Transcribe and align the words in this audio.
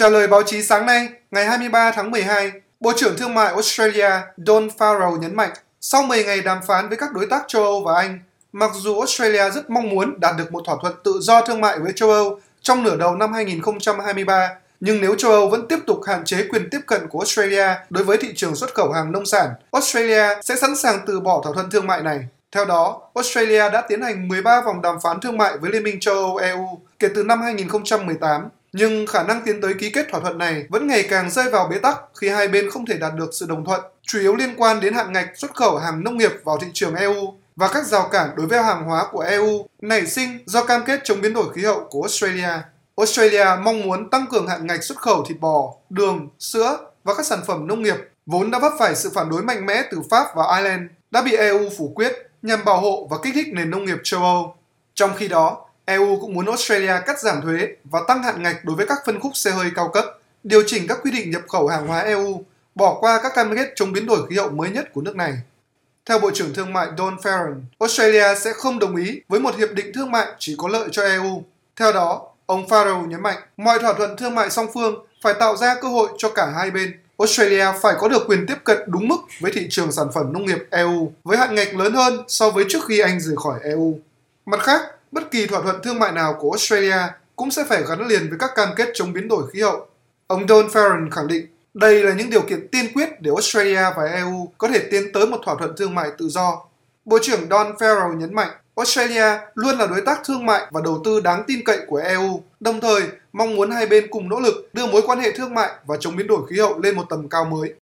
Trả 0.00 0.08
lời 0.08 0.26
báo 0.26 0.42
chí 0.42 0.62
sáng 0.62 0.86
nay, 0.86 1.08
ngày 1.30 1.46
23 1.46 1.92
tháng 1.92 2.10
12, 2.10 2.52
Bộ 2.80 2.92
trưởng 2.96 3.16
Thương 3.16 3.34
mại 3.34 3.52
Australia 3.52 4.10
Don 4.36 4.68
Farrell 4.78 5.18
nhấn 5.18 5.36
mạnh, 5.36 5.50
sau 5.80 6.02
10 6.02 6.24
ngày 6.24 6.40
đàm 6.40 6.58
phán 6.66 6.88
với 6.88 6.96
các 6.96 7.12
đối 7.12 7.26
tác 7.26 7.42
châu 7.48 7.62
Âu 7.62 7.82
và 7.84 7.94
Anh, 7.94 8.18
mặc 8.52 8.70
dù 8.74 8.98
Australia 8.98 9.50
rất 9.50 9.70
mong 9.70 9.88
muốn 9.88 10.20
đạt 10.20 10.34
được 10.38 10.52
một 10.52 10.62
thỏa 10.66 10.76
thuận 10.82 10.94
tự 11.04 11.18
do 11.20 11.40
thương 11.40 11.60
mại 11.60 11.78
với 11.78 11.92
châu 11.96 12.10
Âu 12.10 12.40
trong 12.62 12.82
nửa 12.82 12.96
đầu 12.96 13.14
năm 13.14 13.32
2023, 13.32 14.50
nhưng 14.80 15.00
nếu 15.00 15.14
châu 15.14 15.30
Âu 15.30 15.48
vẫn 15.48 15.68
tiếp 15.68 15.78
tục 15.86 16.00
hạn 16.06 16.24
chế 16.24 16.48
quyền 16.50 16.70
tiếp 16.70 16.80
cận 16.86 17.08
của 17.08 17.18
Australia 17.18 17.66
đối 17.90 18.04
với 18.04 18.16
thị 18.16 18.32
trường 18.36 18.56
xuất 18.56 18.74
khẩu 18.74 18.92
hàng 18.92 19.12
nông 19.12 19.26
sản, 19.26 19.50
Australia 19.72 20.24
sẽ 20.42 20.56
sẵn 20.56 20.76
sàng 20.76 20.98
từ 21.06 21.20
bỏ 21.20 21.40
thỏa 21.44 21.52
thuận 21.52 21.70
thương 21.70 21.86
mại 21.86 22.02
này. 22.02 22.20
Theo 22.52 22.64
đó, 22.64 23.00
Australia 23.14 23.70
đã 23.72 23.80
tiến 23.88 24.02
hành 24.02 24.28
13 24.28 24.60
vòng 24.60 24.82
đàm 24.82 25.00
phán 25.02 25.20
thương 25.20 25.38
mại 25.38 25.58
với 25.58 25.70
Liên 25.70 25.82
minh 25.82 26.00
châu 26.00 26.14
Âu 26.14 26.36
EU 26.36 26.80
kể 26.98 27.08
từ 27.14 27.24
năm 27.24 27.42
2018, 27.42 28.48
nhưng 28.72 29.06
khả 29.06 29.22
năng 29.22 29.42
tiến 29.44 29.60
tới 29.60 29.74
ký 29.74 29.90
kết 29.90 30.06
thỏa 30.10 30.20
thuận 30.20 30.38
này 30.38 30.64
vẫn 30.68 30.86
ngày 30.86 31.02
càng 31.10 31.30
rơi 31.30 31.50
vào 31.50 31.68
bế 31.68 31.78
tắc 31.78 31.96
khi 32.20 32.28
hai 32.28 32.48
bên 32.48 32.70
không 32.70 32.86
thể 32.86 32.98
đạt 32.98 33.14
được 33.14 33.30
sự 33.32 33.46
đồng 33.48 33.64
thuận, 33.64 33.80
chủ 34.02 34.18
yếu 34.18 34.36
liên 34.36 34.54
quan 34.56 34.80
đến 34.80 34.94
hạn 34.94 35.12
ngạch 35.12 35.28
xuất 35.34 35.54
khẩu 35.54 35.78
hàng 35.78 36.04
nông 36.04 36.16
nghiệp 36.16 36.32
vào 36.44 36.58
thị 36.58 36.66
trường 36.72 36.94
EU 36.94 37.34
và 37.56 37.68
các 37.68 37.86
rào 37.86 38.08
cản 38.12 38.30
đối 38.36 38.46
với 38.46 38.62
hàng 38.62 38.84
hóa 38.84 39.06
của 39.12 39.20
EU 39.20 39.66
nảy 39.80 40.06
sinh 40.06 40.38
do 40.46 40.64
cam 40.64 40.84
kết 40.86 41.00
chống 41.04 41.20
biến 41.20 41.32
đổi 41.32 41.52
khí 41.54 41.64
hậu 41.64 41.86
của 41.90 42.02
Australia. 42.02 42.50
Australia 42.96 43.46
mong 43.62 43.82
muốn 43.82 44.10
tăng 44.10 44.26
cường 44.30 44.48
hạn 44.48 44.66
ngạch 44.66 44.84
xuất 44.84 44.98
khẩu 44.98 45.24
thịt 45.24 45.40
bò, 45.40 45.74
đường, 45.90 46.28
sữa 46.38 46.78
và 47.04 47.14
các 47.14 47.26
sản 47.26 47.40
phẩm 47.46 47.66
nông 47.66 47.82
nghiệp 47.82 47.96
vốn 48.26 48.50
đã 48.50 48.58
vấp 48.58 48.72
phải 48.78 48.96
sự 48.96 49.10
phản 49.14 49.30
đối 49.30 49.42
mạnh 49.42 49.66
mẽ 49.66 49.82
từ 49.90 49.98
Pháp 50.10 50.26
và 50.34 50.56
Ireland 50.56 50.82
đã 51.10 51.22
bị 51.22 51.36
EU 51.36 51.68
phủ 51.78 51.92
quyết 51.94 52.29
nhằm 52.42 52.64
bảo 52.64 52.80
hộ 52.80 53.06
và 53.10 53.16
kích 53.22 53.34
thích 53.34 53.48
nền 53.52 53.70
nông 53.70 53.84
nghiệp 53.84 53.98
châu 54.04 54.22
Âu. 54.22 54.54
Trong 54.94 55.10
khi 55.16 55.28
đó, 55.28 55.66
EU 55.84 56.18
cũng 56.20 56.34
muốn 56.34 56.46
Australia 56.46 56.94
cắt 57.06 57.20
giảm 57.20 57.40
thuế 57.42 57.68
và 57.84 58.00
tăng 58.08 58.22
hạn 58.22 58.42
ngạch 58.42 58.64
đối 58.64 58.76
với 58.76 58.86
các 58.86 58.98
phân 59.06 59.20
khúc 59.20 59.32
xe 59.34 59.50
hơi 59.50 59.70
cao 59.74 59.88
cấp, 59.88 60.04
điều 60.44 60.62
chỉnh 60.66 60.86
các 60.88 60.98
quy 61.02 61.10
định 61.10 61.30
nhập 61.30 61.42
khẩu 61.48 61.68
hàng 61.68 61.86
hóa 61.86 62.00
EU, 62.00 62.44
bỏ 62.74 62.98
qua 63.00 63.20
các 63.22 63.32
cam 63.34 63.56
kết 63.56 63.72
chống 63.76 63.92
biến 63.92 64.06
đổi 64.06 64.26
khí 64.30 64.36
hậu 64.36 64.50
mới 64.50 64.70
nhất 64.70 64.92
của 64.92 65.00
nước 65.00 65.16
này. 65.16 65.32
Theo 66.06 66.18
Bộ 66.18 66.30
trưởng 66.34 66.54
Thương 66.54 66.72
mại 66.72 66.86
Don 66.98 67.16
Farron, 67.16 67.60
Australia 67.78 68.34
sẽ 68.40 68.52
không 68.52 68.78
đồng 68.78 68.96
ý 68.96 69.20
với 69.28 69.40
một 69.40 69.56
hiệp 69.56 69.68
định 69.72 69.92
thương 69.94 70.10
mại 70.10 70.26
chỉ 70.38 70.54
có 70.58 70.68
lợi 70.68 70.88
cho 70.92 71.02
EU. 71.02 71.44
Theo 71.76 71.92
đó, 71.92 72.28
ông 72.46 72.66
Farrell 72.66 73.06
nhấn 73.06 73.22
mạnh 73.22 73.38
mọi 73.56 73.78
thỏa 73.78 73.92
thuận 73.92 74.16
thương 74.16 74.34
mại 74.34 74.50
song 74.50 74.66
phương 74.74 75.06
phải 75.22 75.34
tạo 75.34 75.56
ra 75.56 75.74
cơ 75.82 75.88
hội 75.88 76.08
cho 76.18 76.30
cả 76.30 76.46
hai 76.56 76.70
bên. 76.70 77.00
Australia 77.20 77.66
phải 77.82 77.94
có 77.98 78.08
được 78.08 78.22
quyền 78.26 78.46
tiếp 78.46 78.54
cận 78.64 78.78
đúng 78.86 79.08
mức 79.08 79.16
với 79.40 79.52
thị 79.52 79.66
trường 79.70 79.92
sản 79.92 80.06
phẩm 80.14 80.32
nông 80.32 80.46
nghiệp 80.46 80.66
EU 80.70 81.12
với 81.24 81.38
hạn 81.38 81.54
ngạch 81.54 81.76
lớn 81.76 81.94
hơn 81.94 82.24
so 82.28 82.50
với 82.50 82.64
trước 82.68 82.84
khi 82.88 82.98
Anh 82.98 83.20
rời 83.20 83.36
khỏi 83.36 83.60
EU. 83.62 83.98
Mặt 84.46 84.60
khác, 84.60 84.80
bất 85.12 85.30
kỳ 85.30 85.46
thỏa 85.46 85.62
thuận 85.62 85.82
thương 85.82 85.98
mại 85.98 86.12
nào 86.12 86.36
của 86.40 86.50
Australia 86.50 86.96
cũng 87.36 87.50
sẽ 87.50 87.64
phải 87.68 87.82
gắn 87.88 88.06
liền 88.06 88.28
với 88.28 88.38
các 88.38 88.50
cam 88.54 88.68
kết 88.76 88.88
chống 88.94 89.12
biến 89.12 89.28
đổi 89.28 89.50
khí 89.50 89.60
hậu. 89.60 89.86
Ông 90.26 90.48
Don 90.48 90.66
Farron 90.66 91.10
khẳng 91.10 91.26
định 91.26 91.46
đây 91.74 92.04
là 92.04 92.12
những 92.12 92.30
điều 92.30 92.42
kiện 92.42 92.68
tiên 92.68 92.86
quyết 92.94 93.08
để 93.20 93.30
Australia 93.36 93.82
và 93.96 94.04
EU 94.04 94.48
có 94.58 94.68
thể 94.68 94.78
tiến 94.90 95.12
tới 95.12 95.26
một 95.26 95.38
thỏa 95.44 95.54
thuận 95.58 95.76
thương 95.76 95.94
mại 95.94 96.10
tự 96.18 96.28
do. 96.28 96.64
Bộ 97.04 97.18
trưởng 97.22 97.48
Don 97.50 97.72
Farrell 97.72 98.16
nhấn 98.16 98.34
mạnh 98.34 98.50
Australia 98.76 99.38
luôn 99.54 99.78
là 99.78 99.86
đối 99.86 100.00
tác 100.00 100.20
thương 100.24 100.46
mại 100.46 100.66
và 100.70 100.80
đầu 100.84 101.00
tư 101.04 101.20
đáng 101.20 101.44
tin 101.46 101.60
cậy 101.64 101.78
của 101.86 101.96
EU, 101.96 102.42
đồng 102.60 102.80
thời 102.80 103.02
mong 103.32 103.56
muốn 103.56 103.70
hai 103.70 103.86
bên 103.86 104.06
cùng 104.10 104.28
nỗ 104.28 104.40
lực 104.40 104.70
đưa 104.72 104.86
mối 104.86 105.02
quan 105.06 105.18
hệ 105.18 105.32
thương 105.32 105.54
mại 105.54 105.70
và 105.86 105.96
chống 106.00 106.16
biến 106.16 106.26
đổi 106.26 106.46
khí 106.50 106.58
hậu 106.58 106.78
lên 106.78 106.96
một 106.96 107.04
tầm 107.08 107.28
cao 107.28 107.44
mới. 107.44 107.74